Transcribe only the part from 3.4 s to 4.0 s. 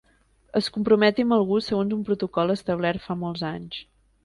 anys.